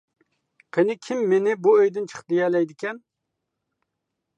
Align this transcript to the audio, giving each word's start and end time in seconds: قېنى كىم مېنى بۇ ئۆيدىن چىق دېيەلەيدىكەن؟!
قېنى 0.77 0.95
كىم 1.09 1.21
مېنى 1.33 1.55
بۇ 1.67 1.75
ئۆيدىن 1.83 2.11
چىق 2.15 2.27
دېيەلەيدىكەن؟! 2.35 3.03